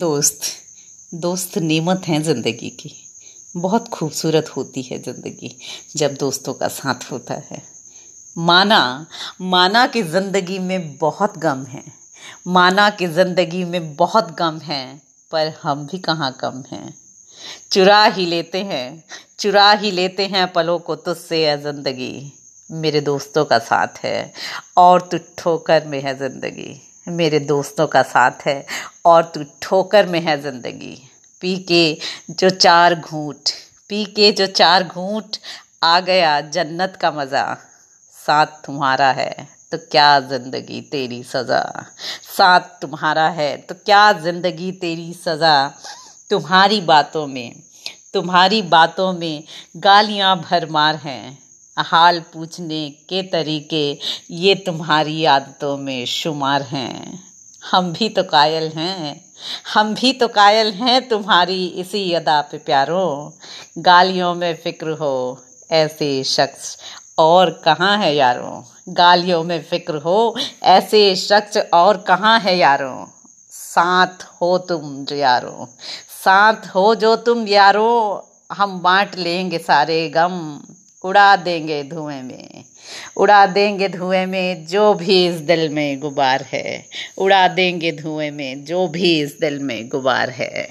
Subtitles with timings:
[0.00, 0.46] दोस्त
[1.12, 2.90] दोस्त नेमत हैं ज़िंदगी की।
[3.54, 5.50] बहुत खूबसूरत होती है ज़िंदगी
[5.96, 7.62] जब दोस्तों का साथ होता है।
[8.36, 9.06] माना
[9.42, 11.82] माना कि ज़िंदगी में बहुत गम है।
[12.48, 15.00] माना कि ज़िंदगी में बहुत गम है,
[15.32, 16.94] पर हम भी कहाँ कम हैं?
[17.72, 19.04] चुरा ही लेते हैं,
[19.38, 22.32] चुरा ही लेते हैं पलों को तुझसे है ज़िंदगी।
[22.70, 24.32] मेरे दोस्तों का साथ है,
[24.76, 26.80] और तू ठोकर में है ज़िंदगी।
[27.12, 28.64] मेरे दोस्तों का साथ है
[29.06, 30.96] और तू ठोकर में है ज़िंदगी।
[31.42, 31.98] पी के
[32.32, 33.50] जो चार घूट
[33.90, 35.36] पी के जो चार घूट,
[35.82, 37.54] आ गया जन्नत का मज़ा।
[38.16, 41.62] साथ तुम्हारा है तो क्या ज़िंदगी तेरी सज़ा?
[42.28, 45.72] साथ तुम्हारा है तो क्या ज़िंदगी तेरी सज़ा?
[46.30, 47.54] तुम्हारी बातों में,
[48.14, 49.44] तुम्हारी बातों में
[49.78, 51.38] गालियाँ भरमार हैं।
[51.82, 53.98] हाल पूछने के तरीके
[54.30, 57.24] ये तुम्हारी आदतों में शुमार हैं।
[57.70, 59.24] हम भी तो कायल हैं।
[59.74, 63.30] हम भी तो कायल हैं तुम्हारी इसी अदा पे प्यारों।
[63.78, 66.78] गालियों में फ़िक्र हो ऐसे शख्स
[67.18, 68.62] और कहाँ है यारों?
[68.88, 73.06] गालियों में फ़िक्र हो ऐसे शख्स और कहाँ है यारों?
[73.50, 75.66] साथ हो तुम जो यारों।
[76.24, 80.60] साथ हो जो तुम यारों। हम बांट लेंगे सारे गम।
[81.04, 82.64] उड़ा देंगे धुएँ में।
[83.16, 86.84] उड़ा देंगे धुएँ में जो भी इस दिल में गुबार है।
[87.18, 90.68] उड़ा देंगे धुएँ में जो भी इस दिल में गुबार है।